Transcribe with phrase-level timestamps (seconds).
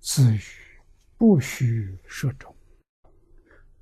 [0.00, 0.42] 自语
[1.16, 2.54] 不须说中，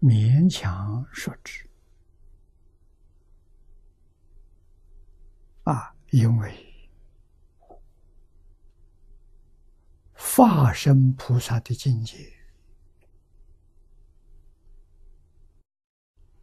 [0.01, 1.69] 勉强说之。
[5.65, 6.91] 啊，因为
[10.13, 12.33] 化身菩萨的境界，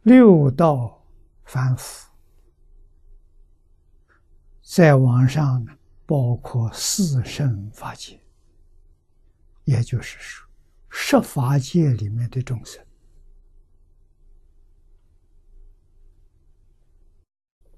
[0.02, 1.04] 六道
[1.44, 2.10] 凡夫，
[4.62, 8.20] 在网上呢，包括四圣法界。
[9.64, 10.48] 也就是说，
[10.90, 12.84] 十法界里面的众生，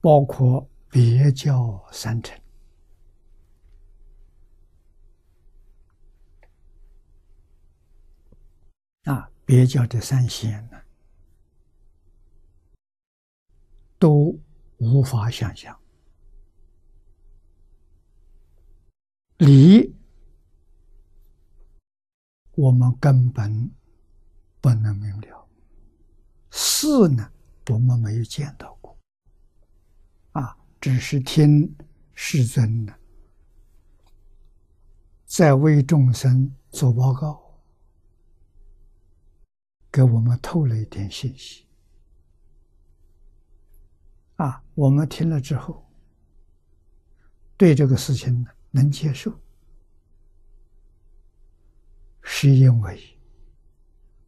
[0.01, 2.39] 包括别教三乘
[9.05, 10.83] 啊，别教的三仙呢，
[13.99, 14.37] 都
[14.79, 15.79] 无法想象
[19.39, 19.95] 离。
[22.57, 23.71] 我们根本
[24.63, 25.47] 不能明了，
[26.51, 27.31] 事呢，
[27.69, 28.99] 我们没有见到过，
[30.33, 31.77] 啊，只是听
[32.15, 32.95] 世尊呢
[35.27, 37.61] 在为众生做报告，
[39.93, 41.67] 给我们透了一点信息，
[44.37, 45.87] 啊，我们听了之后，
[47.59, 49.39] 对这个事情呢能接受。
[52.39, 53.19] 是因为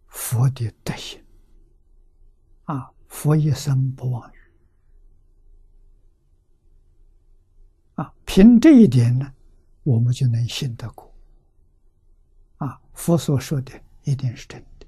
[0.06, 1.22] 佛的德行
[2.64, 4.38] 啊，佛一生不忘语
[7.96, 9.30] 啊，凭这一点呢，
[9.82, 11.14] 我们就能信得过
[12.56, 12.80] 啊。
[12.94, 14.86] 佛所说的一定是真的，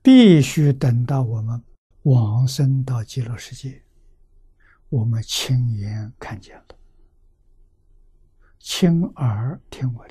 [0.00, 1.60] 必须等到我们
[2.04, 3.82] 往生到极乐世界，
[4.90, 6.66] 我们亲眼看见了，
[8.60, 10.08] 亲耳听闻。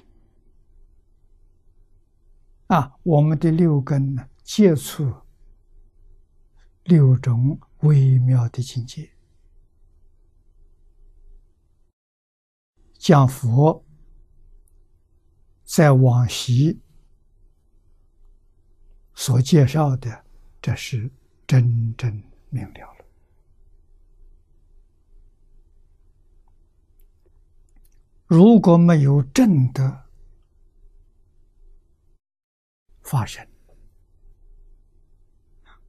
[2.73, 5.13] 啊，我们的六根呢，接触
[6.85, 9.11] 六种微妙的境界，
[12.97, 13.85] 讲佛
[15.63, 16.81] 在往昔
[19.13, 20.23] 所介绍的，
[20.59, 21.11] 这是
[21.45, 23.05] 真正明了了。
[28.25, 30.02] 如果没有正德，
[33.03, 33.45] 发生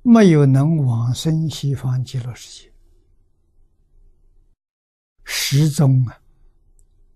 [0.03, 2.73] 没有能往生西方极乐世界，
[5.25, 6.21] 始终啊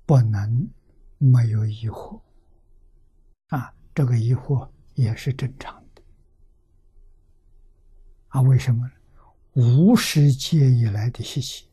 [0.07, 0.71] 不能
[1.19, 2.19] 没有疑惑
[3.49, 6.03] 啊，这个疑惑也是正常的
[8.29, 8.41] 啊。
[8.41, 8.93] 为什么呢？
[9.53, 11.69] 无世界以来的习气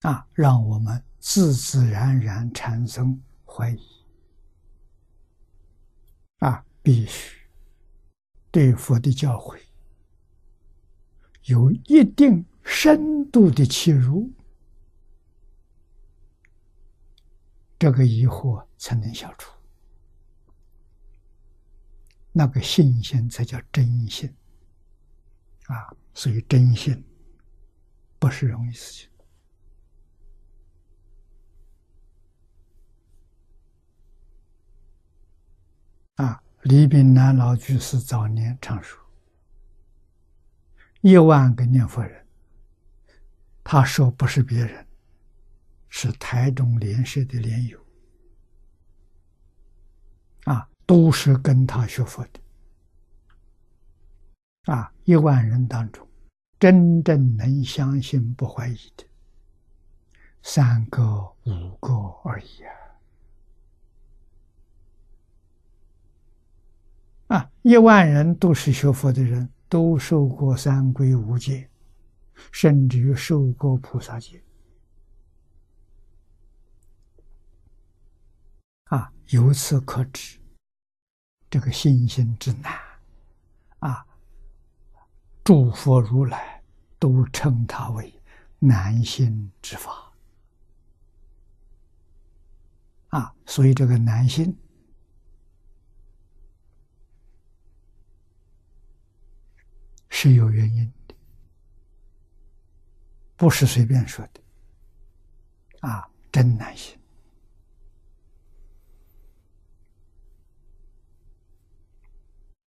[0.00, 4.07] 啊，让我们自自然然产生怀疑。
[6.38, 7.36] 啊，必须
[8.50, 9.58] 对佛的教诲
[11.44, 14.30] 有一定深度的切入，
[17.78, 19.52] 这个疑惑才能消除，
[22.32, 24.32] 那个信心才叫真信
[25.66, 25.92] 啊！
[26.14, 27.04] 所以真信
[28.18, 29.08] 不是容易事情。
[36.18, 39.00] 啊，李炳南老居士早年常说
[41.00, 42.26] ：“一万个念佛人，
[43.62, 44.84] 他说不是别人，
[45.88, 47.78] 是台中莲社的莲友，
[50.46, 52.40] 啊，都是跟他学佛的。
[54.72, 56.04] 啊，一万人当中，
[56.58, 59.04] 真正能相信不怀疑的，
[60.42, 62.74] 三个、五个而已啊。”
[67.68, 71.68] 一万人都是学佛的人，都受过三皈五戒，
[72.50, 74.42] 甚至于受过菩萨戒。
[78.84, 80.38] 啊，由此可知，
[81.50, 82.72] 这个信心之难，
[83.80, 84.06] 啊，
[85.44, 86.62] 诸佛如来
[86.98, 88.10] 都称它为
[88.58, 90.10] 难信之法。
[93.08, 94.56] 啊，所以这个难信。
[100.08, 101.14] 是有原因的，
[103.36, 104.40] 不是随便说的，
[105.80, 106.98] 啊，真难信，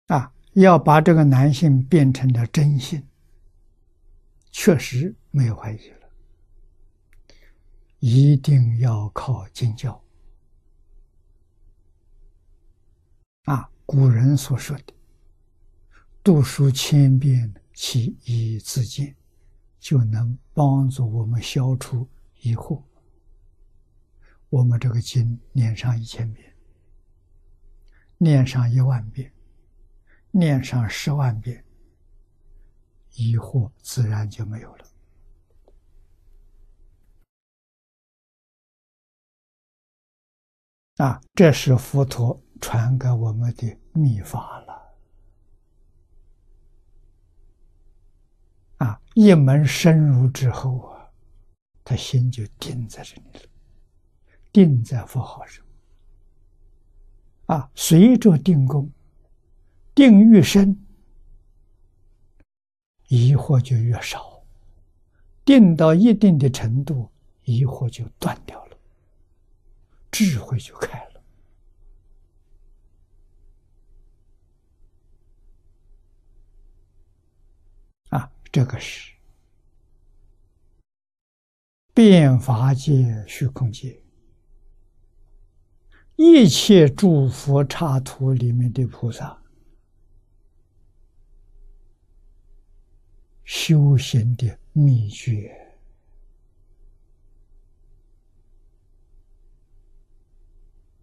[0.09, 3.07] 啊，要把这个男性变成了真性，
[4.51, 6.11] 确实没有怀疑了，
[8.01, 10.03] 一定要靠经教。
[13.45, 14.93] 啊，古人所说的
[16.23, 19.17] “读书千遍，其义自见”，
[19.81, 22.07] 就能帮助我们消除
[22.43, 22.83] 疑惑。
[24.51, 26.55] 我们这个经念上一千遍，
[28.19, 29.33] 念上一万遍，
[30.31, 31.65] 念上十万遍，
[33.13, 34.87] 疑惑自然就没有了。
[40.97, 44.80] 啊，这是佛陀传给我们的秘法了。
[48.81, 51.05] 啊，一门深入之后啊，
[51.85, 53.41] 他心就定在这里了。
[54.53, 55.65] 定在佛号上，
[57.47, 58.91] 啊，随着定功，
[59.95, 60.77] 定愈深，
[63.09, 64.43] 疑惑就越少；
[65.45, 67.09] 定到一定的程度，
[67.45, 68.77] 疑惑就断掉了，
[70.11, 71.10] 智慧就开了。
[78.53, 79.13] 这个是
[81.95, 84.03] 变法界、虚空界。
[86.17, 89.41] 一切诸佛刹土里面的菩萨
[93.45, 95.57] 修行的秘诀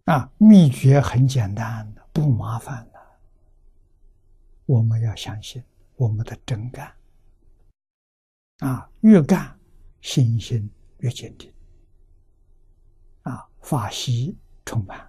[0.05, 2.99] 啊，秘诀很简单的，不麻烦的。
[4.65, 5.63] 我们要相信
[5.95, 6.93] 我们的真干
[8.59, 9.57] 啊，越干
[10.01, 10.69] 信心
[10.99, 11.51] 越坚定
[13.21, 15.06] 啊，法喜充满。